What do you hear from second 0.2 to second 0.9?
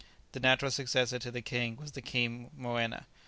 The natural